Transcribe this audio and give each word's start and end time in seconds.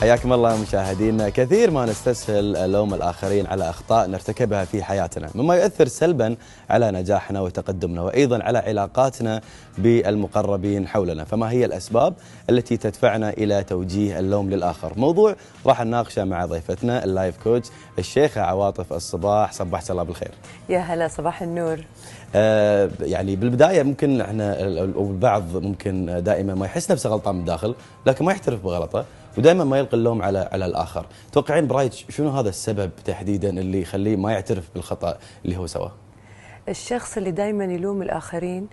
حياكم 0.00 0.32
الله 0.32 0.62
مشاهدينا. 0.62 1.28
كثير 1.28 1.70
ما 1.70 1.86
نستسهل 1.86 2.72
لوم 2.72 2.94
الآخرين 2.94 3.46
على 3.46 3.70
أخطاء 3.70 4.06
نرتكبها 4.06 4.64
في 4.64 4.82
حياتنا 4.82 5.28
مما 5.34 5.56
يؤثر 5.56 5.86
سلبا 5.88 6.36
على 6.70 6.90
نجاحنا 6.90 7.40
وتقدمنا 7.40 8.02
وأيضا 8.02 8.42
على 8.42 8.58
علاقاتنا 8.58 9.40
بالمقربين 9.78 10.88
حولنا. 10.88 11.24
فما 11.24 11.50
هي 11.50 11.64
الأسباب 11.64 12.14
التي 12.50 12.76
تدفعنا 12.76 13.30
إلى 13.30 13.64
توجيه 13.64 14.18
اللوم 14.18 14.50
للآخر؟ 14.50 14.92
موضوع 14.96 15.34
راح 15.66 15.84
نناقشه 15.84 16.24
مع 16.24 16.46
ضيفتنا 16.46 17.04
اللايف 17.04 17.36
كوتش 17.44 17.68
الشيخة 17.98 18.40
عواطف 18.40 18.92
الصباح. 18.92 19.52
صبحت 19.52 19.90
الله 19.90 20.02
بالخير. 20.02 20.30
يا 20.68 20.78
هلا 20.78 21.08
صباح 21.08 21.42
النور. 21.42 21.78
آه 22.34 22.90
يعني 23.00 23.36
بالبداية 23.36 23.82
ممكن 23.82 24.20
إحنا 24.20 24.60
البعض 24.60 25.56
ممكن 25.56 26.22
دائما 26.24 26.54
ما 26.54 26.66
يحس 26.66 26.90
نفسه 26.90 27.10
غلطان 27.10 27.34
من 27.34 27.40
الداخل 27.40 27.74
لكن 28.06 28.24
ما 28.24 28.32
يعترف 28.32 28.64
بغلطه. 28.64 29.04
ودائما 29.38 29.64
ما 29.64 29.78
يلقي 29.78 29.96
اللوم 29.96 30.22
على 30.22 30.48
على 30.52 30.66
الآخر، 30.66 31.06
توقعين 31.32 31.66
برايك 31.66 31.92
شنو 31.92 32.28
هذا 32.28 32.48
السبب 32.48 32.90
تحديدا 33.04 33.48
اللي 33.48 33.82
يخليه 33.82 34.16
ما 34.16 34.32
يعترف 34.32 34.70
بالخطأ 34.74 35.18
اللي 35.44 35.56
هو 35.56 35.66
سواه؟ 35.66 35.92
الشخص 36.68 37.16
اللي 37.16 37.30
دائما 37.30 37.64
يلوم 37.64 38.02
الآخرين 38.02 38.68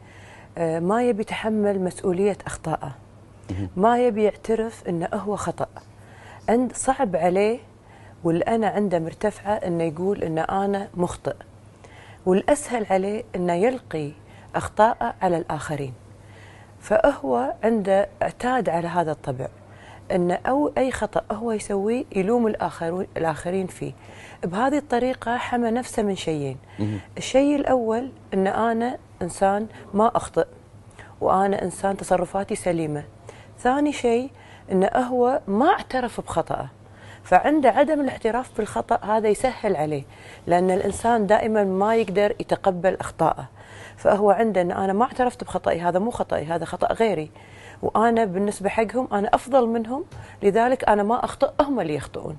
آه، 0.57 0.79
ما 0.79 1.03
يبي 1.03 1.21
يتحمل 1.21 1.81
مسؤولية 1.81 2.38
أخطائه. 2.45 2.95
ما 3.76 4.05
يبي 4.05 4.23
يعترف 4.23 4.84
إنه 4.89 5.09
هو 5.13 5.35
خطأ. 5.35 5.67
عند 6.49 6.73
صعب 6.73 7.15
عليه 7.15 7.59
والأنا 8.23 8.67
عنده 8.67 8.99
مرتفعة 8.99 9.53
إنه 9.53 9.84
يقول 9.84 10.23
ان 10.23 10.37
أنا 10.37 10.87
مخطئ. 10.93 11.35
والأسهل 12.26 12.85
عليه 12.90 13.23
إنه 13.35 13.53
يلقي 13.53 14.12
أخطاءه 14.55 15.13
على 15.21 15.37
الآخرين. 15.37 15.93
فهو 16.79 17.53
عنده 17.63 18.09
اعتاد 18.21 18.70
على 18.70 18.87
هذا 18.87 19.12
الطبع. 19.12 19.48
أن 20.11 20.31
أو 20.31 20.71
أي 20.77 20.91
خطأ 20.91 21.21
هو 21.31 21.51
يسويه 21.51 22.05
يلوم 22.15 22.47
الاخرين 22.47 23.07
الآخرين 23.17 23.67
فيه. 23.67 23.93
بهذه 24.43 24.77
الطريقة 24.77 25.37
حمى 25.37 25.71
نفسه 25.71 26.03
من 26.03 26.15
شيئين. 26.15 26.57
الشيء 27.17 27.55
الأول 27.55 28.12
أن 28.34 28.47
أنا 28.47 28.97
إنسان 29.21 29.67
ما 29.93 30.12
أخطئ 30.15 30.45
وأنا 31.21 31.62
إنسان 31.62 31.97
تصرفاتي 31.97 32.55
سليمة. 32.55 33.03
ثاني 33.59 33.93
شيء 33.93 34.29
أن 34.71 34.89
هو 34.95 35.41
ما 35.47 35.70
اعترف 35.70 36.21
بخطأه. 36.21 36.69
فعنده 37.23 37.69
عدم 37.69 38.01
الاعتراف 38.01 38.57
بالخطأ 38.57 39.05
هذا 39.05 39.29
يسهل 39.29 39.75
عليه 39.75 40.03
لأن 40.47 40.71
الإنسان 40.71 41.27
دائما 41.27 41.63
ما 41.63 41.95
يقدر 41.95 42.35
يتقبل 42.40 42.97
أخطائه 42.99 43.45
فهو 43.97 44.31
عنده 44.31 44.62
أن 44.62 44.71
أنا 44.71 44.93
ما 44.93 45.03
اعترفت 45.03 45.43
بخطأي 45.43 45.79
هذا 45.79 45.99
مو 45.99 46.12
خطأي 46.12 46.45
هذا 46.45 46.65
خطأ 46.65 46.93
غيري. 46.93 47.31
وأنا 47.81 48.26
بالنسبة 48.26 48.70
حقهم 48.70 49.07
أنا 49.13 49.29
أفضل 49.34 49.68
منهم 49.68 50.04
لذلك 50.43 50.90
أنا 50.90 51.04
ما 51.04 51.26
اخطئ 51.26 51.49
هم 51.62 51.79
اللي 51.79 51.95
يخطئون. 51.95 52.37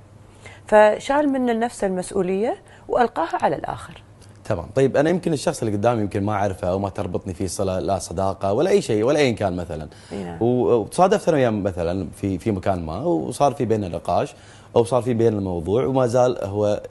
فشال 0.67 1.29
من 1.29 1.61
نفسه 1.61 1.87
المسؤولية 1.87 2.57
وألقاها 2.89 3.39
على 3.43 3.57
الآخر. 3.57 4.03
تمام. 4.45 4.67
طيب 4.75 4.97
أنا 4.97 5.11
يمكن 5.11 5.33
الشخص 5.33 5.63
اللي 5.63 5.77
قدامي 5.77 6.01
يمكن 6.01 6.23
ما 6.23 6.33
أعرفه 6.33 6.69
أو 6.69 6.79
ما 6.79 6.89
تربطني 6.89 7.35
فيه 7.35 7.47
صله 7.47 7.79
لا 7.79 7.99
صداقة 7.99 8.53
ولا 8.53 8.71
أي 8.71 8.83
شيء 8.83 9.05
ولا 9.05 9.19
اي 9.19 9.33
كان 9.33 9.57
مثلا. 9.57 9.89
نعم. 10.13 10.37
وتصادفت 10.41 11.29
أنا 11.29 11.37
وياه 11.37 11.51
مثلا 11.51 12.09
في 12.17 12.39
في 12.39 12.51
مكان 12.51 12.87
ما 12.87 12.99
وصار 12.99 13.53
في 13.53 13.65
بيننا 13.65 13.89
نقاش 13.89 14.35
أو 14.77 14.85
صار 14.85 15.03
في 15.03 15.15
بيننا 15.15 15.39
الموضوع 15.39 15.87
وما 15.87 16.07
زال 16.07 16.45
هو 16.45 16.83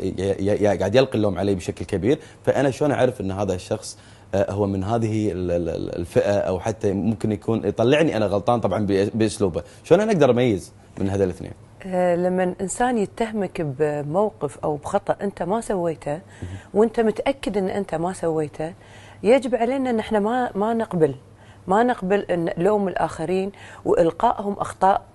قاعد 0.80 0.96
يلقي 0.96 1.16
اللوم 1.16 1.38
علي 1.38 1.56
بشكل 1.56 1.86
كبير. 1.86 2.20
فأنا 2.46 2.72
شلون 2.72 2.92
أعرف 2.92 3.22
إن 3.22 3.32
هذا 3.32 3.54
الشخص 3.54 3.98
هو 4.50 4.68
من 4.68 4.84
هذه 4.84 5.32
الفئة 5.32 6.32
أو 6.38 6.60
حتى 6.60 6.94
ممكن 6.94 7.32
يكون 7.32 7.66
يطلعني 7.66 8.18
أنا 8.18 8.26
غلطان 8.26 8.60
طبعا 8.60 8.86
بأسلوبه، 9.14 9.64
شلون 9.84 10.02
أنا 10.02 10.12
أقدر 10.12 10.32
أميز 10.32 10.74
من 11.00 11.10
هذول 11.10 11.24
الاثنين؟ 11.24 11.52
آه، 11.86 12.16
لما 12.16 12.56
إنسان 12.62 12.98
يتهمك 12.98 13.62
بموقف 13.62 14.58
أو 14.64 14.76
بخطأ 14.76 15.16
أنت 15.22 15.44
ما 15.44 15.62
سويته 15.62 16.20
وأنت 16.74 17.00
متأكد 17.00 17.58
إن 17.58 17.70
أنت 17.70 17.96
ما 17.96 18.14
سويته 18.14 18.74
يجب 19.24 19.56
علينا 19.56 19.90
إن 19.90 20.00
إحنا 20.00 20.20
ما 20.20 20.52
ما 20.56 20.74
نقبل. 20.74 21.16
ما 21.68 21.84
نقبل 21.84 22.20
إن 22.20 22.50
لوم 22.58 22.88
الآخرين 22.88 23.52
وإلقائهم 23.86 24.54
أخطاء 24.54 25.02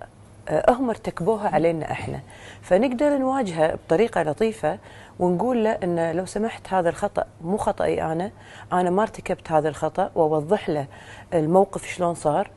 هم 0.69 0.89
ارتكبوها 0.89 1.49
علينا 1.49 1.91
إحنا. 1.91 2.19
فنقدر 2.61 3.17
نواجهه 3.17 3.75
بطريقة 3.75 4.23
لطيفة 4.23 4.79
ونقول 5.19 5.63
له 5.63 5.71
إن 5.71 6.11
لو 6.11 6.25
سمحت 6.25 6.73
هذا 6.73 6.89
الخطأ 6.89 7.25
مو 7.41 7.57
خطأي 7.57 8.03
أنا 8.03 8.31
أنا 8.73 8.89
ما 8.89 9.01
ارتكبت 9.01 9.51
هذا 9.51 9.69
الخطأ 9.69 10.11
وأوضح 10.15 10.69
له 10.69 10.85
الموقف 11.33 11.85
شلون 11.85 12.13
صار. 12.13 12.49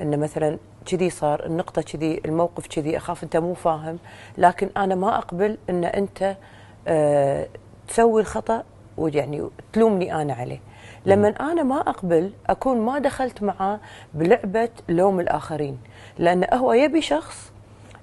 انه 0.00 0.16
مثلا 0.16 0.58
كذي 0.86 1.10
صار 1.10 1.46
النقطة 1.46 1.82
كذي 1.82 2.20
الموقف 2.24 2.66
كذي 2.66 2.96
أخاف 2.96 3.24
أنت 3.24 3.36
مو 3.36 3.54
فاهم. 3.54 3.98
لكن 4.38 4.70
أنا 4.76 4.94
ما 4.94 5.18
أقبل 5.18 5.58
أن 5.70 5.84
أنت 5.84 6.36
أه 6.88 7.46
تسوي 7.88 8.20
الخطأ 8.20 8.64
ويعني 8.96 9.48
تلومني 9.72 10.22
أنا 10.22 10.34
عليه. 10.34 10.60
لما 11.06 11.28
أنا 11.28 11.62
ما 11.62 11.80
أقبل 11.80 12.32
أكون 12.46 12.80
ما 12.80 12.98
دخلت 12.98 13.42
معاه 13.42 13.80
بلعبة 14.14 14.68
لوم 14.88 15.20
الآخرين. 15.20 15.78
لأن 16.18 16.46
هو 16.54 16.72
يبي 16.72 17.00
شخص 17.02 17.52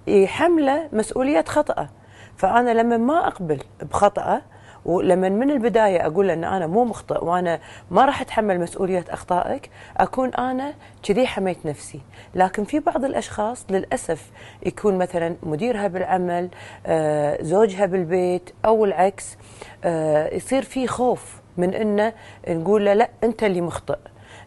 يحمله 0.07 0.89
مسؤولية 0.93 1.43
خطأه 1.47 1.89
فأنا 2.37 2.71
لما 2.71 2.97
ما 2.97 3.27
أقبل 3.27 3.59
بخطأه 3.81 4.41
ولما 4.85 5.29
من 5.29 5.51
البداية 5.51 6.05
أقول 6.05 6.27
له 6.27 6.33
إن 6.33 6.43
أنا 6.43 6.67
مو 6.67 6.85
مخطئ 6.85 7.23
وأنا 7.25 7.59
ما 7.91 8.05
راح 8.05 8.21
أتحمل 8.21 8.59
مسؤولية 8.59 9.05
أخطائك 9.09 9.69
أكون 9.97 10.33
أنا 10.33 10.73
كذي 11.03 11.27
حميت 11.27 11.66
نفسي. 11.66 12.01
لكن 12.35 12.63
في 12.63 12.79
بعض 12.79 13.05
الأشخاص 13.05 13.66
للأسف 13.69 14.31
يكون 14.66 14.97
مثلا 14.97 15.35
مديرها 15.43 15.87
بالعمل 15.87 16.49
آه، 16.85 17.43
زوجها 17.43 17.85
بالبيت 17.85 18.49
أو 18.66 18.85
العكس 18.85 19.37
آه، 19.83 20.35
يصير 20.35 20.61
في 20.63 20.87
خوف. 20.87 21.38
من 21.59 21.74
إنه 21.74 22.14
نقول 22.47 22.86
له 22.86 22.94
لا 22.94 23.09
أنت 23.24 23.44
اللي 23.44 23.62
مخطئ. 23.62 23.97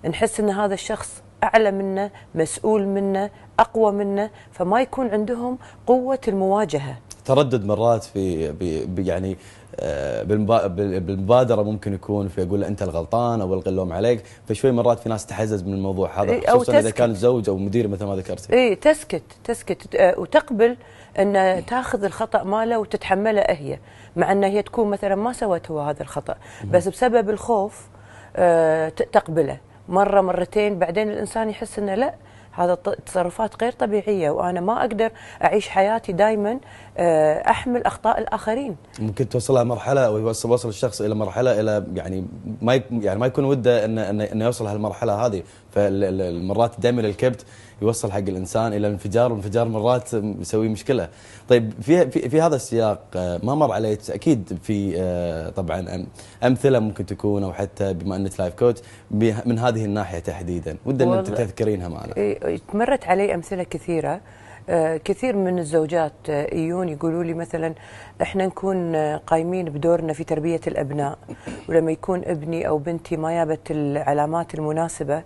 نحس 0.09 0.41
إن 0.41 0.51
هذا 0.51 0.75
الشخص 0.75 1.23
أعلى 1.45 1.71
منا 1.71 2.11
مسؤول 2.35 2.87
منا 2.87 3.31
أقوى 3.59 3.93
منا 3.93 4.31
فما 4.53 4.81
يكون 4.81 5.07
عندهم 5.11 5.59
قوة 5.87 6.19
المواجهة. 6.29 6.97
تردد 7.25 7.65
مرات 7.65 8.05
في 8.05 8.55
يعني 8.99 9.37
بالمبادرة 9.79 11.63
ممكن 11.63 11.95
يكون 11.95 12.29
في 12.29 12.43
أقول 12.43 12.61
له 12.61 12.69
أنت 12.69 12.83
الغلطان 12.83 13.41
أو 13.41 13.55
القي 13.55 13.71
اللوم 13.71 13.93
عليك 13.93 14.23
فشوي 14.49 14.73
مرات 14.73 14.99
في 14.99 15.09
ناس 15.09 15.27
تحزز 15.27 15.63
من 15.63 15.75
الموضوع 15.75 16.23
هذا 16.23 16.41
خصوصا 16.51 16.79
إذا 16.79 16.91
كان 16.91 17.15
زوج 17.15 17.49
أو 17.49 17.57
مدير 17.57 17.89
مثل 17.89 18.05
ما 18.05 18.17
ذكرتي. 18.17 18.53
اي 18.53 18.75
تسكت 18.75 19.23
تسكت 19.45 19.97
آه، 19.97 20.21
وتقبل 20.21 20.77
أن 21.19 21.63
تاخذ 21.67 22.05
الخطأ 22.05 22.43
ماله 22.43 22.79
وتتحمله 22.79 23.43
هي 23.49 23.79
مع 24.17 24.33
ان 24.33 24.45
هي 24.45 24.63
تكون 24.63 24.91
مثلا 24.91 25.15
ما 25.15 25.33
سوت 25.33 25.71
هو 25.71 25.81
هذا 25.81 26.03
الخطأ 26.03 26.35
بس 26.71 26.89
بسبب 26.89 27.31
الخوف 27.31 27.89
آه، 28.37 28.89
تقبله. 28.89 29.59
مرة 29.89 30.21
مرتين 30.21 30.79
بعدين 30.79 31.11
الإنسان 31.11 31.51
يحس 31.51 31.79
إنه 31.79 31.95
لا 31.95 32.15
هذا 32.53 32.75
تصرفات 32.75 33.63
غير 33.63 33.73
طبيعية 33.73 34.31
وأنا 34.31 34.61
ما 34.61 34.81
أقدر 34.81 35.13
أعيش 35.45 35.69
حياتي 35.69 36.13
دائما 36.13 36.51
آه، 36.53 36.92
أحمل 36.99 37.83
أخطاء 37.83 38.19
الآخرين. 38.19 38.77
ممكن 39.01 39.29
توصلها 39.29 39.65
مرحلة 39.65 40.07
أو 40.07 40.19
يوصل 40.19 40.51
وصل 40.51 40.69
الشخص 40.69 41.01
إلى 41.01 41.15
مرحلة 41.15 41.61
إلى 41.61 41.85
يعني 41.95 42.25
ما 42.63 42.81
يعني 42.91 43.21
ما 43.21 43.27
يكون 43.27 43.45
وده 43.45 43.85
انه 43.85 44.11
انه 44.11 44.45
يوصل 44.45 44.67
هالمرحلة 44.67 45.27
هذه. 45.27 45.43
فالمرات 45.71 46.81
دائما 46.81 47.01
الكبت 47.01 47.45
يوصل 47.83 48.13
حق 48.13 48.19
الإنسان 48.19 48.67
إلى 48.73 48.87
الانفجار 48.87 49.33
والانفجار 49.33 49.69
مرات 49.69 50.15
يسوي 50.15 50.69
مشكلة. 50.69 51.09
طيب 51.49 51.73
في 51.81 52.11
في, 52.11 52.29
في 52.29 52.41
هذا 52.41 52.57
السياق 52.57 53.01
آه، 53.17 53.41
ما 53.43 53.55
مر 53.55 53.73
عليك؟ 53.73 54.11
أكيد 54.11 54.59
في 54.63 54.95
آه، 54.97 55.51
طبعا 55.51 56.07
أمثلة 56.45 56.79
ممكن 56.79 57.07
تكون 57.07 57.45
أو 57.45 57.53
حتى 57.53 57.93
بما 57.93 58.17
أنك 58.17 58.41
لايف 58.41 58.55
كوتش 58.55 58.81
من 59.47 59.59
هذه 59.59 59.85
الناحية 59.85 60.19
تحديدا. 60.19 60.77
ودنا 60.87 61.19
ان 61.19 61.25
تذكرينها 61.25 61.89
معنا. 61.89 62.15
مرت 62.75 63.05
علي 63.05 63.35
أمثلة 63.35 63.63
كثيرة. 63.63 64.13
آه، 64.15 64.21
كثير 65.05 65.37
من 65.37 65.59
الزوجات 65.59 66.29
يجون 66.29 66.89
يقولوا 66.89 67.25
لي 67.25 67.35
مثلا 67.35 67.75
إحنا 68.23 68.47
نكون 68.47 68.97
قايمين 69.17 69.65
بدورنا 69.65 70.13
في 70.13 70.25
تربية 70.25 70.61
الأبناء 70.67 71.19
ولما 71.69 71.93
يكون 71.93 72.23
ابني 72.25 72.69
أو 72.69 72.79
بنتي 72.79 73.17
ما 73.17 73.33
جابت 73.33 73.71
العلامات 73.71 74.55
المناسبة 74.55 75.23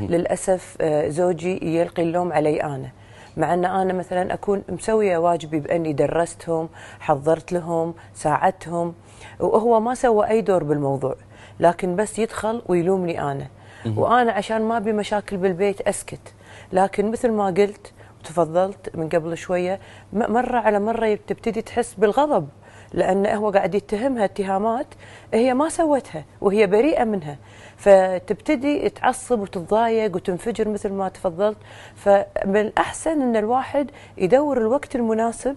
للأسف 0.00 0.76
آه، 0.80 1.08
زوجي 1.08 1.76
يلقي 1.78 2.02
اللوم 2.02 2.32
علي 2.32 2.62
أنا. 2.62 2.88
مع 3.36 3.54
إن 3.54 3.64
أنا 3.64 3.92
مثلا 3.92 4.34
أكون 4.34 4.62
مسوية 4.68 5.18
واجبي 5.18 5.60
بأني 5.60 5.92
درستهم 5.92 6.68
حضرت 7.00 7.52
لهم 7.52 7.94
ساعدتهم 8.14 8.94
وهو 9.40 9.80
ما 9.80 9.94
سوى 9.94 10.28
أي 10.28 10.40
دور 10.40 10.64
بالموضوع 10.64 11.14
لكن 11.60 11.96
بس 11.96 12.18
يدخل 12.18 12.62
ويلومني 12.68 13.22
أنا. 13.22 13.46
وأنا 13.96 14.32
عشان 14.32 14.62
ما 14.62 14.76
أبي 14.76 14.92
مشاكل 14.92 15.36
بالبيت 15.36 15.80
أسكت 15.80 16.34
لكن 16.72 17.10
مثل 17.10 17.30
ما 17.30 17.46
قلت 17.46 17.92
وتفضلت 18.26 18.96
من 18.96 19.08
قبل 19.08 19.36
شوية 19.36 19.80
مرة 20.12 20.58
على 20.58 20.80
مرة 20.80 21.18
تبتدي 21.26 21.62
تحس 21.62 21.94
بالغضب 21.94 22.48
لأن 22.92 23.26
هو 23.26 23.50
قاعد 23.50 23.74
يتهمها 23.74 24.24
اتهامات 24.24 24.86
هي 25.34 25.54
ما 25.54 25.68
سوتها 25.68 26.24
وهي 26.40 26.66
بريئة 26.66 27.04
منها. 27.04 27.38
فتبتدي 27.76 28.88
تعصب 28.88 29.40
وتتضايق 29.40 30.16
وتنفجر 30.16 30.68
مثل 30.68 30.92
ما 30.92 31.08
تفضلت. 31.08 31.56
فمن 31.94 32.56
الأحسن 32.56 33.22
إن 33.22 33.36
الواحد 33.36 33.90
يدور 34.18 34.58
الوقت 34.58 34.96
المناسب 34.96 35.56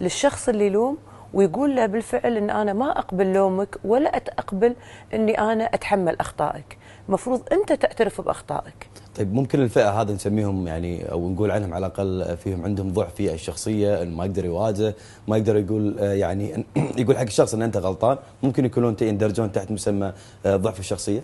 للشخص 0.00 0.48
اللي 0.48 0.66
يلوم 0.66 0.98
ويقول 1.34 1.76
له 1.76 1.86
بالفعل 1.86 2.36
إن 2.36 2.50
أنا 2.50 2.72
ما 2.72 2.98
أقبل 2.98 3.32
لومك 3.32 3.76
ولا 3.84 4.16
اقبل 4.16 4.74
إني 5.14 5.38
أنا 5.38 5.64
أتحمل 5.64 6.20
أخطائك. 6.20 6.78
المفروض 7.10 7.42
انت 7.52 7.72
تعترف 7.72 8.20
بأخطائك. 8.20 8.88
طيب 9.16 9.34
ممكن 9.34 9.62
الفئة 9.62 10.00
هذا 10.00 10.12
نسميهم 10.14 10.66
يعني 10.66 11.12
أو 11.12 11.30
نقول 11.30 11.50
عنهم 11.50 11.74
على 11.74 11.86
الأقل 11.86 12.36
فيهم 12.36 12.64
عندهم 12.64 12.92
ضعف 12.92 13.14
في 13.14 13.34
الشخصية 13.34 14.02
إنه 14.02 14.16
ما 14.16 14.24
يقدر 14.24 14.44
يواجه 14.44 14.94
ما 15.28 15.36
يقدر 15.36 15.56
يقول 15.56 15.98
آه، 15.98 16.12
يعني 16.12 16.64
يقول 16.98 17.16
حق 17.16 17.22
الشخص 17.22 17.54
إن 17.54 17.62
أنت 17.62 17.76
غلطان. 17.76 18.18
ممكن 18.42 18.64
يكونون 18.64 18.96
يندرجون 19.00 19.52
تحت 19.52 19.70
مسمى 19.70 20.12
آه، 20.46 20.56
ضعف 20.56 20.80
الشخصية. 20.80 21.20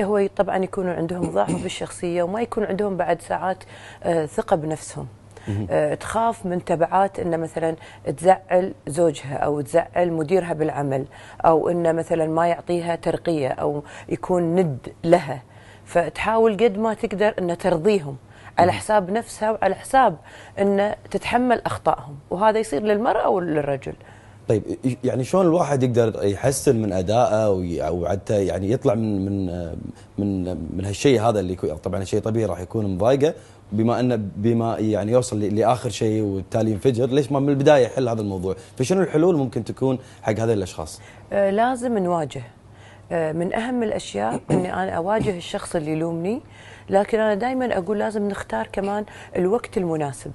هو 0.00 0.28
طبعا 0.36 0.56
يكونوا 0.56 0.92
عندهم 0.92 1.30
ضعف 1.30 1.62
بالشخصية 1.62 2.22
وما 2.22 2.42
يكون 2.42 2.64
عندهم 2.64 2.96
بعد 2.96 3.22
ساعات 3.22 3.64
آه، 4.02 4.26
ثقة 4.26 4.56
بنفسهم. 4.56 5.06
تخاف 6.00 6.46
من 6.46 6.64
تبعات 6.64 7.18
إن 7.18 7.40
مثلا 7.40 7.76
تزعل 8.16 8.74
زوجها 8.86 9.36
أو 9.36 9.60
تزعل 9.60 10.12
مديرها 10.12 10.52
بالعمل 10.52 11.04
أو 11.44 11.68
إن 11.68 11.96
مثلا 11.96 12.26
ما 12.26 12.48
يعطيها 12.48 12.96
ترقية 12.96 13.48
أو 13.48 13.82
يكون 14.08 14.42
ند 14.54 14.78
لها. 15.04 15.42
فتحاول 15.84 16.52
قد 16.56 16.78
ما 16.78 16.94
تقدر 16.94 17.34
إن 17.38 17.58
ترضيهم 17.58 18.16
على 18.58 18.72
حساب 18.72 19.10
نفسها 19.10 19.50
وعلى 19.50 19.74
حساب 19.74 20.16
إن 20.58 20.94
تتحمل 21.10 21.62
أخطائهم. 21.66 22.16
وهذا 22.30 22.58
يصير 22.58 22.82
للمرأة 22.82 23.28
وللرجل 23.28 23.94
طيب 24.48 24.62
يعني 25.04 25.24
شلون 25.24 25.46
الواحد 25.46 25.82
يقدر 25.82 26.24
يحسن 26.24 26.82
من 26.82 26.92
أدائه 26.92 27.82
أو 27.82 28.06
حتى 28.06 28.46
يعني 28.46 28.70
يطلع 28.70 28.94
من 28.94 29.24
من 29.24 29.46
من 30.18 30.56
من 30.76 30.84
هالشيء 30.84 31.20
هذا 31.20 31.40
اللي 31.40 31.54
طبعا 31.54 32.04
شيء 32.04 32.20
طبيعي 32.20 32.46
راح 32.46 32.60
يكون 32.60 32.94
مضايقه 32.94 33.34
بما 33.72 34.00
انه 34.00 34.16
بما 34.36 34.78
يعني 34.78 35.12
يوصل 35.12 35.40
لآخر 35.40 35.90
شيء 35.90 36.22
وبالتالي 36.22 36.70
ينفجر 36.70 37.06
ليش 37.06 37.32
ما 37.32 37.40
من 37.40 37.48
البداية 37.48 37.84
يحل 37.84 38.08
هذا 38.08 38.20
الموضوع؟ 38.20 38.56
فشنو 38.76 39.02
الحلول 39.02 39.36
ممكن 39.36 39.64
تكون 39.64 39.98
حق 40.22 40.32
هذه 40.32 40.52
الأشخاص؟ 40.52 41.00
آه 41.32 41.50
لازم 41.50 41.98
نواجه. 41.98 42.42
آه 43.12 43.32
من 43.32 43.54
أهم 43.54 43.82
الأشياء 43.82 44.40
إني 44.50 44.74
أنا 44.74 44.90
أواجه 44.90 45.36
الشخص 45.36 45.76
اللي 45.76 45.92
يلومني 45.92 46.40
لكن 46.90 47.20
أنا 47.20 47.34
دائما 47.34 47.78
أقول 47.78 47.98
لازم 47.98 48.28
نختار 48.28 48.66
كمان 48.72 49.04
الوقت 49.36 49.78
المناسب. 49.78 50.32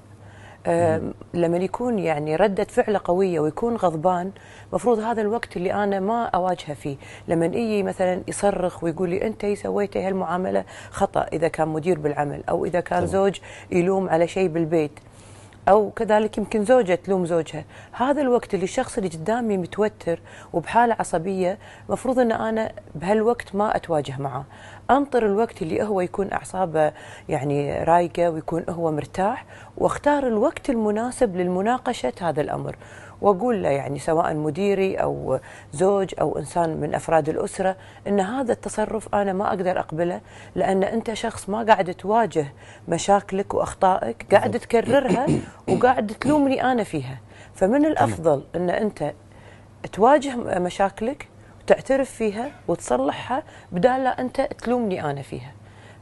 لما 1.34 1.56
يكون 1.56 1.98
يعني 1.98 2.36
ردة 2.36 2.64
فعله 2.64 3.00
قوية 3.04 3.40
ويكون 3.40 3.76
غضبان 3.76 4.30
مفروض 4.72 4.98
هذا 4.98 5.22
الوقت 5.22 5.56
اللي 5.56 5.72
أنا 5.72 6.00
ما 6.00 6.24
أواجهه 6.24 6.74
فيه. 6.74 6.96
لما 7.28 7.46
يجي 7.46 7.82
مثلا 7.82 8.22
يصرخ 8.28 8.84
ويقول 8.84 9.10
لي 9.10 9.26
أنت 9.26 9.46
سويتي 9.46 10.02
هالمعاملة؟ 10.02 10.64
خطأ 10.90 11.26
إذا 11.32 11.48
كان 11.48 11.68
مدير 11.68 11.98
بالعمل 11.98 12.42
أو 12.48 12.64
إذا 12.64 12.80
كان 12.80 13.06
زوج 13.06 13.38
يلوم 13.70 14.08
على 14.08 14.28
شيء 14.28 14.48
بالبيت. 14.48 15.00
أو 15.68 15.90
كذلك 15.90 16.38
يمكن 16.38 16.64
زوجة 16.64 16.94
تلوم 16.94 17.26
زوجها. 17.26 17.64
هذا 17.92 18.22
الوقت 18.22 18.54
اللي 18.54 18.64
الشخص 18.64 18.96
اللي 18.96 19.08
قدامي 19.08 19.56
متوتر 19.56 20.20
وبحالة 20.52 20.96
عصبية 20.98 21.58
مفروض 21.88 22.18
إن 22.18 22.32
أنا 22.32 22.72
بهالوقت 22.94 23.54
ما 23.54 23.76
أتواجه 23.76 24.14
معه. 24.18 24.44
انطر 24.90 25.26
الوقت 25.26 25.62
اللي 25.62 25.82
هو 25.82 26.00
يكون 26.00 26.32
أعصابه 26.32 26.92
يعني 27.28 27.84
رايقة 27.84 28.30
ويكون 28.30 28.64
هو 28.68 28.92
مرتاح 28.92 29.44
وأختار 29.76 30.26
الوقت 30.26 30.70
المناسب 30.70 31.36
للمناقشة 31.36 32.12
هذا 32.20 32.40
الأمر. 32.40 32.76
وأقول 33.24 33.62
له 33.62 33.68
يعني 33.68 33.98
سواء 33.98 34.34
مديري 34.34 34.96
أو 34.96 35.40
زوج 35.72 36.14
أو 36.20 36.38
إنسان 36.38 36.76
من 36.76 36.94
أفراد 36.94 37.28
الأسرة 37.28 37.76
إن 38.08 38.20
هذا 38.20 38.52
التصرف 38.52 39.14
أنا 39.14 39.32
ما 39.32 39.48
أقدر 39.48 39.78
أقبله 39.78 40.20
لأن 40.54 40.84
أنت 40.84 41.12
شخص 41.12 41.48
ما 41.48 41.62
قاعد 41.62 41.94
تواجه 41.94 42.46
مشاكلك 42.88 43.54
وأخطائك 43.54 44.26
قاعد 44.34 44.58
تكررها 44.58 45.26
وقاعد 45.68 46.06
تلومني 46.20 46.64
أنا 46.72 46.84
فيها. 46.84 47.18
فمن 47.54 47.86
الأفضل 47.86 48.44
إن 48.56 48.70
أنت 48.70 49.12
تواجه 49.92 50.36
مشاكلك 50.58 51.28
وتعترف 51.62 52.10
فيها 52.10 52.50
وتصلحها 52.68 53.42
بدال 53.72 54.04
لا 54.04 54.20
أنت 54.20 54.40
تلومني 54.40 55.10
أنا 55.10 55.22
فيها. 55.22 55.52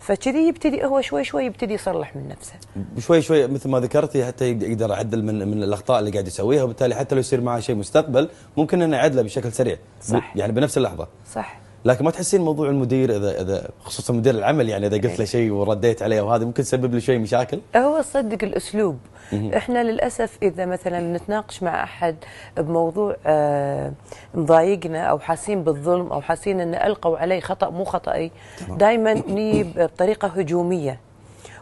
فكذي 0.03 0.49
يبتدي 0.49 0.85
هو 0.85 1.01
شوي 1.01 1.25
شوي 1.25 1.45
يبتدي 1.45 1.75
يصلح 1.75 2.17
من 2.17 2.29
نفسه. 2.29 2.55
شوي 2.99 3.23
شوي 3.23 3.47
مثل 3.47 3.69
ما 3.69 3.81
ذكرتي 3.81 4.25
حتى 4.25 4.51
يقدر 4.51 4.91
يعدل 4.91 5.25
من 5.25 5.49
من 5.49 5.63
الأخطاء 5.63 5.99
اللي 5.99 6.11
قاعد 6.11 6.27
يسويها 6.27 6.63
وبالتالي 6.63 6.95
حتى 6.95 7.15
لو 7.15 7.21
يصير 7.21 7.41
معه 7.41 7.61
شيء 7.61 7.77
مستقبل 7.77 8.29
ممكن 8.57 8.83
إنه 8.83 8.97
يعدله 8.97 9.23
بشكل 9.23 9.53
سريع. 9.53 9.77
صح. 10.03 10.37
يعني 10.37 10.53
بنفس 10.53 10.79
اللحظة. 10.79 11.09
صح. 11.33 11.61
لكن 11.85 12.05
ما 12.05 12.11
تحسين 12.11 12.41
موضوع 12.41 12.69
المدير 12.69 13.17
إذا 13.17 13.41
إذا 13.41 13.69
خصوصا 13.85 14.13
مدير 14.13 14.35
العمل 14.35 14.69
يعني 14.69 14.87
إذا 14.87 14.97
قلت 14.97 15.19
له 15.19 15.25
شيء 15.25 15.51
ورديت 15.51 16.03
عليه 16.03 16.21
وهذا 16.21 16.45
ممكن 16.45 16.63
يسبب 16.63 16.95
له 16.95 17.01
شوي 17.01 17.19
مشاكل؟ 17.19 17.61
هو 17.77 18.03
صدق 18.03 18.39
الأسلوب. 18.43 18.99
إحنا 19.33 19.83
للأسف 19.83 20.39
إذا 20.43 20.67
مثلا 20.67 21.01
نتناقش 21.17 21.63
مع 21.63 21.85
أحد 21.85 22.17
بموضوع 22.57 23.17
آه 23.27 23.93
مضايقنا 24.35 25.05
أو 25.05 25.19
حاسين 25.19 25.63
بالظلم 25.63 26.13
أو 26.13 26.21
حاسين 26.21 26.61
إن 26.61 26.75
ألقوا 26.75 27.19
علي 27.19 27.41
خطأ 27.41 27.71
مو 27.71 27.85
خطأي. 27.85 28.31
دائما 28.69 29.15
ني 29.15 29.63
بطريقة 29.63 30.29
هجومية. 30.29 31.01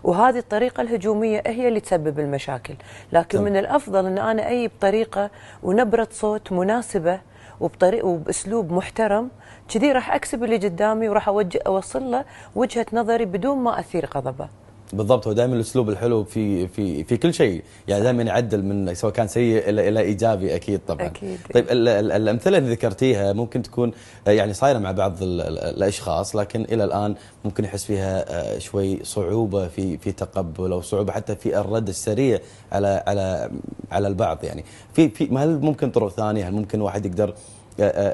وهذه 0.04 0.38
الطريقة 0.38 0.80
الهجومية 0.80 1.42
هي 1.46 1.68
اللي 1.68 1.80
تسبب 1.80 2.20
المشاكل. 2.20 2.74
لكن 3.12 3.38
طبعا. 3.38 3.50
من 3.50 3.56
الأفضل 3.56 4.06
أن 4.06 4.18
أنا 4.18 4.48
أي 4.48 4.68
بطريقة 4.68 5.30
ونبرة 5.62 6.08
صوت 6.10 6.52
مناسبة 6.52 7.20
وبطريقة 7.60 8.06
وبأسلوب 8.06 8.72
محترم. 8.72 9.28
كذي 9.68 9.92
راح 9.92 10.14
أكسب 10.14 10.44
اللي 10.44 10.56
قدامي 10.56 11.08
وراح 11.08 11.28
أوجه 11.28 11.60
أوصل 11.66 12.10
له 12.10 12.24
وجهة 12.54 12.86
نظري 12.92 13.24
بدون 13.24 13.58
ما 13.58 13.80
أثير 13.80 14.10
غضبه. 14.14 14.48
بالضبط 14.92 15.26
هو 15.26 15.32
دائما 15.32 15.54
الأسلوب 15.54 15.90
الحلو 15.90 16.24
في 16.24 16.68
في 16.68 17.04
في 17.04 17.16
كل 17.16 17.34
شيء. 17.34 17.62
يعني 17.88 18.02
دائما 18.02 18.22
يعدل 18.22 18.62
من 18.62 18.94
سواء 18.94 19.12
كان 19.12 19.28
سيء 19.28 19.68
إلى 19.68 19.88
إلى 19.88 20.00
إيجابي 20.00 20.54
أكيد 20.54 20.80
طبعا. 20.88 21.06
أكيد. 21.06 21.38
طيب 21.54 21.66
الأمثلة 21.70 22.58
اللي 22.58 22.70
ذكرتيها 22.70 23.32
ممكن 23.32 23.62
تكون 23.62 23.92
يعني 24.26 24.52
صايرة 24.52 24.78
مع 24.78 24.92
بعض 24.92 25.16
الأشخاص 25.22 26.36
لكن 26.36 26.62
إلى 26.62 26.84
الآن 26.84 27.14
ممكن 27.44 27.64
يحس 27.64 27.84
فيها 27.84 28.24
آه، 28.28 28.58
شوي 28.58 29.04
صعوبة 29.04 29.68
في 29.68 29.98
في 29.98 30.12
تقبل 30.12 30.72
أو 30.72 30.80
صعوبة 30.80 31.12
حتى 31.12 31.36
في 31.36 31.60
الرد 31.60 31.88
السريع 31.88 32.38
على 32.72 33.04
على 33.06 33.50
على 33.92 34.08
البعض 34.08 34.44
يعني. 34.44 34.64
في 34.94 35.08
في 35.08 35.28
هل 35.36 35.60
ممكن 35.60 35.90
طرق 35.90 36.08
ثانية؟ 36.08 36.48
هل 36.48 36.52
ممكن 36.52 36.80
واحد 36.80 37.06
يقدر 37.06 37.28
آه، 37.28 37.32
آه، 37.32 37.34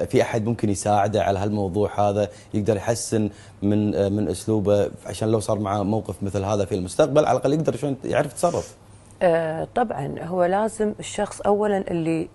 في 0.05 0.21
أحد 0.21 0.45
ممكن 0.45 0.69
يساعده 0.69 1.23
على 1.23 1.39
هالموضوع 1.39 2.09
هذا 2.09 2.29
يقدر 2.53 2.75
يحسن 2.75 3.29
من 3.61 3.95
آه، 3.95 4.09
من 4.09 4.27
أسلوبه 4.29 4.89
عشان 5.05 5.31
لو 5.31 5.39
صار 5.39 5.59
معه 5.59 5.83
موقف 5.83 6.23
مثل 6.23 6.43
هذا 6.43 6.65
في 6.65 6.75
المستقبل 6.75 7.25
على 7.25 7.37
الأقل 7.37 7.53
يقدر 7.53 7.75
شلون 7.75 7.97
يعرف 8.05 8.31
يتصرف. 8.31 8.75
آه 9.21 9.67
طبعا 9.75 10.15
هو 10.23 10.43
لازم 10.43 10.93
الشخص 10.99 11.41
اولا 11.41 11.77
اللي 11.91 12.27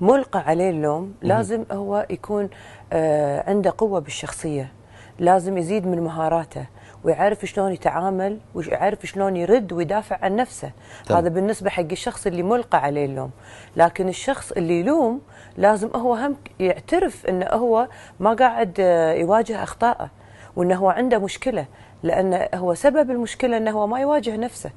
ملقى 0.00 0.40
عليه 0.40 0.70
اللوم 0.70 1.14
لازم 1.22 1.64
هو 1.72 2.06
يكون 2.10 2.48
آه 2.92 3.50
عنده 3.50 3.74
قوة 3.78 4.00
بالشخصية 4.00 4.72
لازم 5.18 5.58
يزيد 5.58 5.86
من 5.86 6.00
مهاراته. 6.00 6.66
ويعرف 7.04 7.44
شلون 7.44 7.72
يتعامل 7.72 8.38
ويعرف 8.54 9.06
شلون 9.06 9.36
يرد 9.36 9.72
ويدافع 9.72 10.18
عن 10.22 10.36
نفسه. 10.36 10.70
طبعا. 11.06 11.20
هذا 11.20 11.28
بالنسبة 11.28 11.70
حق 11.70 11.90
الشخص 11.92 12.26
اللي 12.26 12.42
ملقى 12.42 12.78
عليه 12.78 13.04
اللوم. 13.06 13.30
لكن 13.76 14.08
الشخص 14.08 14.52
اللي 14.52 14.80
يلوم 14.80 15.20
لازم 15.56 15.90
هو 15.94 16.14
هم 16.14 16.36
يعترف 16.60 17.26
انه 17.26 17.46
هو 17.46 17.88
ما 18.20 18.34
قاعد 18.34 18.76
آه، 18.80 19.12
يواجه 19.12 19.62
اخطائه 19.62 20.10
وانه 20.56 20.74
هو 20.74 20.88
عنده 20.90 21.18
مشكلة 21.18 21.66
لأن 22.02 22.48
هو 22.54 22.74
سبب 22.74 23.10
المشكلة 23.10 23.56
انه 23.56 23.70
هو 23.70 23.86
ما 23.86 24.00
يواجه 24.00 24.36
نفسه. 24.36 24.70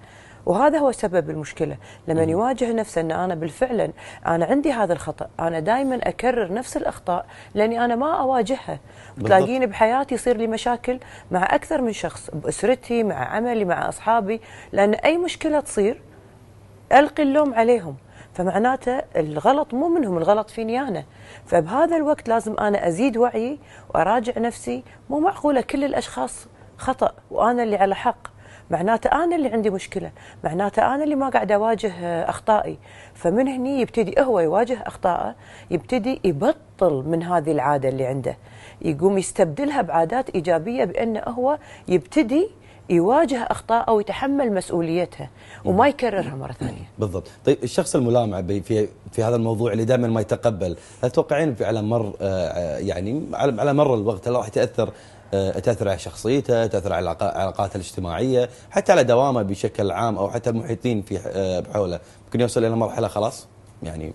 وهذا 0.47 0.77
هو 0.79 0.91
سبب 0.91 1.29
المشكلة 1.29 1.77
لما 2.07 2.23
يواجه 2.23 2.73
نفسه 2.73 3.01
إن 3.01 3.11
أنا 3.11 3.35
بالفعل 3.35 3.91
أنا 4.27 4.45
عندي 4.45 4.71
هذا 4.71 4.93
الخطأ 4.93 5.29
أنا 5.39 5.59
دائما 5.59 5.99
أكرر 6.03 6.53
نفس 6.53 6.77
الأخطاء 6.77 7.25
لأني 7.55 7.85
أنا 7.85 7.95
ما 7.95 8.21
أواجهها. 8.21 8.79
تلاقيني 9.25 9.65
بحياتي 9.65 10.15
يصير 10.15 10.37
لي 10.37 10.47
مشاكل 10.47 10.99
مع 11.31 11.55
أكثر 11.55 11.81
من 11.81 11.93
شخص 11.93 12.29
بأسرتي 12.33 13.03
مع 13.03 13.15
عملي 13.15 13.65
مع 13.65 13.89
أصحابي 13.89 14.41
لأن 14.71 14.93
أي 14.93 15.17
مشكلة 15.17 15.59
تصير 15.59 16.01
ألقي 16.93 17.23
اللوم 17.23 17.53
عليهم. 17.53 17.95
فمعناته 18.33 19.01
الغلط 19.15 19.73
مو 19.73 19.87
منهم 19.87 20.17
الغلط 20.17 20.49
فيني 20.49 20.81
أنا. 20.81 21.03
فبهذا 21.45 21.97
الوقت 21.97 22.29
لازم 22.29 22.55
أنا 22.59 22.87
أزيد 22.87 23.17
وعي 23.17 23.59
وأراجع 23.89 24.33
نفسي. 24.37 24.83
مو 25.09 25.19
معقولة 25.19 25.61
كل 25.61 25.83
الأشخاص 25.83 26.47
خطأ 26.77 27.11
وأنا 27.31 27.63
اللي 27.63 27.75
على 27.75 27.95
حق. 27.95 28.36
معناته 28.71 29.23
أنا 29.23 29.35
اللي 29.35 29.47
عندي 29.47 29.69
مشكلة 29.69 30.11
معناته 30.43 30.95
أنا 30.95 31.03
اللي 31.03 31.15
ما 31.15 31.29
قاعد 31.29 31.51
أواجه 31.51 31.91
أخطائي. 32.29 32.77
فمن 33.13 33.47
هني 33.47 33.81
يبتدي 33.81 34.21
هو 34.21 34.39
يواجه 34.39 34.83
اخطائه 34.85 35.35
يبتدي 35.71 36.21
يبطل 36.23 37.03
من 37.07 37.23
هذه 37.23 37.51
العادة 37.51 37.89
اللي 37.89 38.05
عنده. 38.05 38.37
يقوم 38.81 39.17
يستبدلها 39.17 39.81
بعادات 39.81 40.29
إيجابية 40.29 40.83
بانه 40.83 41.19
هو 41.19 41.57
يبتدي 41.87 42.47
يواجه 42.89 43.43
اخطائه 43.43 43.91
ويتحمل 43.91 44.53
مسؤوليتها 44.53 45.29
وما 45.65 45.87
يكررها 45.87 46.35
مرة 46.35 46.51
ثانية. 46.51 46.89
بالضبط. 46.99 47.27
طيب 47.45 47.57
الشخص 47.63 47.95
الملامع 47.95 48.41
في 48.41 48.87
في 49.11 49.23
هذا 49.23 49.35
الموضوع 49.35 49.71
اللي 49.71 49.85
دائما 49.85 50.07
ما 50.07 50.21
يتقبل 50.21 50.77
هل 51.03 51.11
تتوقعين 51.11 51.55
مر 51.81 52.13
آه، 52.21 52.77
يعني 52.77 53.23
على 53.33 53.61
على 53.61 53.73
مر 53.73 53.93
الوقت 53.93 54.27
هل 54.27 54.35
راح 54.35 54.47
يتأثر 54.47 54.89
آه، 55.33 55.59
تأثر 55.59 55.89
على 55.89 55.99
شخصيته 55.99 56.65
تأثر 56.65 56.93
على 56.93 57.15
علاقاته 57.21 57.75
الاجتماعية 57.75 58.49
حتى 58.71 58.91
على 58.91 59.03
دوامه 59.03 59.41
بشكل 59.41 59.91
عام 59.91 60.17
أو 60.17 60.29
حتى 60.29 60.49
المحيطين 60.49 61.01
في 61.01 61.19
آه، 61.27 61.59
بحوله. 61.59 61.99
ممكن 62.25 62.41
يوصل 62.41 62.65
إلى 62.65 62.75
مرحلة 62.75 63.07
خلاص؟ 63.07 63.47
يعني 63.83 64.13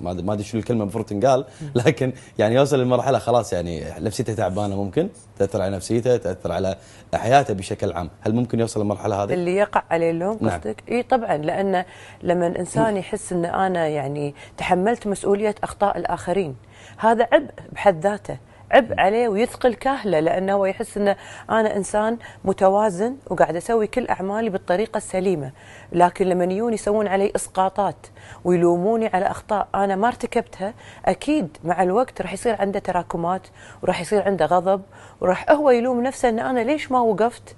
ما 0.00 0.12
ما 0.12 0.32
أدري 0.32 0.44
شو 0.44 0.58
الكلمة 0.58 0.82
المفروض 0.82 1.04
تنقال 1.04 1.44
لكن 1.86 2.12
يعني 2.38 2.54
يوصل 2.54 2.80
لمرحله 2.80 3.18
خلاص 3.18 3.52
يعني 3.52 3.84
نفسيته 3.98 4.34
تعبانة 4.34 4.76
ممكن 4.76 5.08
تأثر 5.38 5.62
على 5.62 5.76
نفسيته 5.76 6.16
تأثر 6.16 6.52
على 6.52 6.76
حياته 7.14 7.54
بشكل 7.54 7.92
عام. 7.92 8.10
هل 8.20 8.34
ممكن 8.34 8.60
يوصل 8.60 8.80
للمرحله 8.80 9.22
هذه؟ 9.22 9.34
اللي 9.34 9.56
يقع 9.56 9.82
عليه 9.90 10.10
اللوم 10.10 10.38
نعم. 10.40 10.60
قصدك؟ 10.60 10.82
إي 10.88 11.02
طبعا 11.02 11.36
لأن 11.36 11.84
لما 12.22 12.46
الإنسان 12.46 12.96
يحس 12.96 13.32
إن 13.32 13.44
أنا 13.44 13.88
يعني 13.88 14.34
تحملت 14.56 15.06
مسؤولية 15.06 15.54
أخطاء 15.62 15.98
الآخرين 15.98 16.56
هذا 16.98 17.28
عبء 17.32 17.50
بحد 17.72 18.00
ذاته. 18.00 18.38
عبء 18.74 19.00
عليه 19.00 19.28
ويثقل 19.28 19.74
كاهله 19.74 20.20
لأنه 20.20 20.52
هو 20.52 20.66
يحس 20.66 20.96
إنه 20.96 21.16
أنا 21.50 21.76
إنسان 21.76 22.18
متوازن 22.44 23.16
وقاعد 23.30 23.56
أسوي 23.56 23.86
كل 23.86 24.08
أعمالي 24.08 24.50
بالطريقة 24.50 24.98
السليمة، 24.98 25.50
لكن 25.92 26.26
لما 26.26 26.44
يجون 26.44 26.72
يسوون 26.72 27.06
علي 27.06 27.32
إسقاطات 27.36 28.06
ويلوموني 28.44 29.06
على 29.06 29.26
أخطاء 29.26 29.68
أنا 29.74 29.96
ما 29.96 30.08
ارتكبتها، 30.08 30.74
أكيد 31.04 31.56
مع 31.64 31.82
الوقت 31.82 32.22
راح 32.22 32.32
يصير 32.32 32.56
عنده 32.60 32.78
تراكمات 32.78 33.46
وراح 33.82 34.00
يصير 34.00 34.22
عنده 34.22 34.46
غضب 34.46 34.82
وراح 35.20 35.50
هو 35.50 35.70
يلوم 35.70 36.02
نفسه 36.02 36.28
إن 36.28 36.38
أنا 36.38 36.60
ليش 36.60 36.92
ما 36.92 37.00
وقفت 37.00 37.56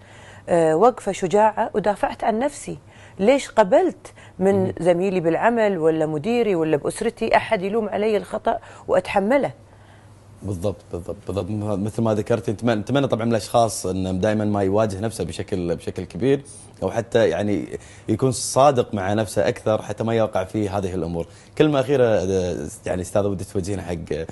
آه، 0.49 0.77
وقفة 0.77 1.13
شجاعة 1.13 1.71
ودافعت 1.75 2.25
عن 2.25 2.39
نفسي. 2.39 2.79
ليش 3.19 3.51
قبلت 3.51 4.13
من 4.39 4.73
زميلي 4.81 5.21
بالعمل 5.21 5.79
ولا 5.79 6.07
مديري 6.07 6.55
ولا 6.55 6.77
بأسرتي 6.77 7.37
أحد 7.37 7.63
يلوم 7.63 7.89
علي 7.89 8.17
الخطأ 8.17 8.59
وأتحمله؟ 8.89 9.51
بالضبط 10.43 10.77
بالضبط 10.93 11.17
بالضبط 11.27 11.51
مثل 11.79 12.03
ما 12.03 12.15
ذكرت 12.15 12.51
نتمنى 12.51 12.81
نتمنى 12.81 13.07
طبعا 13.07 13.25
من 13.25 13.31
الأشخاص 13.31 13.87
انه 13.87 14.13
دائما 14.13 14.45
ما 14.45 14.63
يواجه 14.63 15.01
نفسه 15.01 15.25
بشكل 15.25 15.77
بشكل 15.77 16.05
كبير 16.05 16.43
أو 16.83 16.91
حتى 16.91 17.29
يعني 17.29 17.79
يكون 18.09 18.33
صادق 18.33 18.95
مع 18.95 19.13
نفسه 19.13 19.49
أكثر 19.49 19.83
حتى 19.83 20.05
ما 20.05 20.15
يوقع 20.15 20.45
في 20.45 20.69
هذه 20.69 20.95
الأمور. 20.95 21.27
كلمة 21.59 21.81
أخيرة 21.81 22.05
يعني 22.87 23.03
استاذه 23.03 23.27
ودي 23.27 23.45
توجهينها 23.45 23.85
حق 23.85 24.27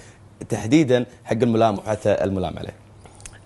تحديدا 0.49 1.07
حق 1.25 1.33
الملام 1.43 1.79
وحتى 1.79 2.25
الملام 2.25 2.59
عليه. 2.59 2.75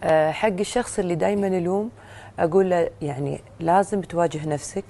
آه، 0.03 0.31
حق 0.31 0.49
الشخص 0.61 0.99
اللي 0.99 1.15
دائما 1.15 1.47
يلوم 1.47 1.91
أقول 2.38 2.71
له 2.71 2.91
يعني 3.03 3.41
لازم 3.61 4.00
تواجه 4.00 4.49
نفسك 4.49 4.85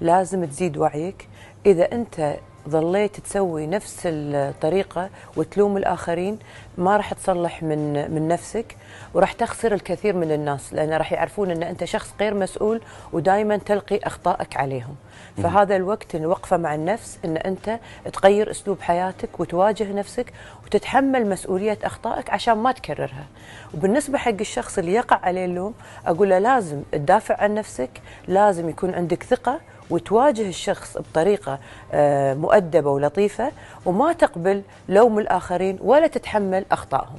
لازم 0.00 0.44
تزيد 0.44 0.76
وعيك 0.76 1.28
إذا 1.66 1.92
أنت 1.92 2.36
ظليت 2.68 3.20
تسوي 3.20 3.66
نفس 3.66 4.00
الطريقة 4.06 5.10
وتلوم 5.36 5.76
الآخرين 5.76 6.38
ما 6.78 6.96
راح 6.96 7.14
تصلح 7.14 7.62
من 7.62 8.10
من 8.14 8.28
نفسك 8.28 8.76
وراح 9.14 9.32
تخسر 9.32 9.74
الكثير 9.74 10.16
من 10.16 10.32
الناس 10.32 10.72
لأن 10.74 10.92
راح 10.92 11.12
يعرفون 11.12 11.50
إن 11.50 11.62
أنت 11.62 11.84
شخص 11.84 12.14
غير 12.20 12.34
مسؤول 12.34 12.80
ودائما 13.12 13.56
تلقي 13.56 14.00
أخطائك 14.04 14.56
عليهم. 14.56 14.94
فهذا 15.42 15.76
الوقت 15.76 16.14
الوقفة 16.14 16.56
مع 16.56 16.74
النفس 16.74 17.18
إن 17.24 17.36
أنت 17.36 17.78
تغير 18.12 18.50
أسلوب 18.50 18.80
حياتك 18.80 19.40
وتواجه 19.40 19.92
نفسك 19.92 20.32
وتتحمل 20.64 21.28
مسؤولية 21.28 21.78
أخطائك 21.84 22.30
عشان 22.30 22.54
ما 22.54 22.72
تكررها. 22.72 23.26
وبالنسبة 23.74 24.18
حق 24.18 24.34
الشخص 24.40 24.78
اللي 24.78 24.92
يقع 24.92 25.20
عليه 25.22 25.44
اللوم 25.44 25.74
أقول 26.06 26.30
له 26.30 26.38
لازم 26.38 26.82
تدافع 26.92 27.36
عن 27.42 27.54
نفسك 27.54 27.90
لازم 28.28 28.68
يكون 28.68 28.94
عندك 28.94 29.22
ثقة 29.22 29.60
وتواجه 29.90 30.48
الشخص 30.48 30.98
بطريقة 30.98 31.58
آه، 31.92 32.34
مؤدبة 32.34 32.90
ولطيفة 32.90 33.52
وما 33.86 34.12
تقبل 34.12 34.62
لوم 34.88 35.18
الآخرين 35.18 35.78
ولا 35.82 36.06
تتحمل 36.06 36.64
أخطائهم. 36.72 37.18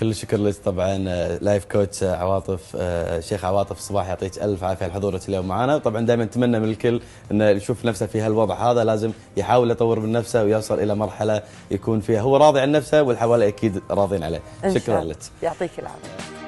كل 0.00 0.10
الشكر 0.10 0.36
لك 0.36 0.54
طبعا 0.64 1.04
آه، 1.08 1.38
لايف 1.40 1.64
كوتش 1.64 2.02
آه، 2.02 2.16
عواطف 2.16 2.76
شيخ 3.20 3.44
عواطف 3.44 3.78
صباح 3.78 4.08
يعطيك 4.08 4.38
ألف 4.42 4.64
عافية 4.64 4.84
على 4.84 4.94
حضورك 4.94 5.28
اليوم 5.28 5.48
معنا 5.48 5.78
طبعا 5.78 6.06
دائما 6.06 6.24
نتمنى 6.24 6.60
من 6.60 6.68
الكل 6.68 7.00
انه 7.30 7.48
يشوف 7.48 7.84
نفسه 7.84 8.06
في 8.06 8.20
هالوضع 8.20 8.70
هذا 8.70 8.84
لازم 8.84 9.10
يحاول 9.36 9.70
يطور 9.70 10.00
من 10.00 10.12
نفسه 10.12 10.44
ويوصل 10.44 10.78
إلى 10.78 10.94
مرحلة 10.94 11.42
يكون 11.70 12.00
فيها 12.00 12.20
هو 12.20 12.36
راضي 12.36 12.60
عن 12.60 12.72
نفسه 12.72 13.02
واللي 13.02 13.20
حواليه 13.20 13.48
أكيد 13.48 13.82
راضين 13.90 14.22
عليه. 14.22 14.40
شكرا. 14.74 15.04
لك. 15.04 15.16
يعطيك 15.42 15.70
العافية. 15.78 16.46